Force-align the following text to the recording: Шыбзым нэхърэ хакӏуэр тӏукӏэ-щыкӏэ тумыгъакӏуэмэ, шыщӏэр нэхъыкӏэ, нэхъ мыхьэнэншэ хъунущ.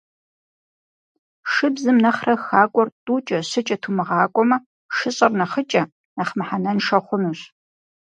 Шыбзым 1.51 1.97
нэхърэ 2.03 2.35
хакӏуэр 2.45 2.89
тӏукӏэ-щыкӏэ 3.05 3.77
тумыгъакӏуэмэ, 3.81 4.57
шыщӏэр 4.95 5.31
нэхъыкӏэ, 5.39 5.83
нэхъ 6.17 6.33
мыхьэнэншэ 6.37 6.97
хъунущ. 7.05 7.39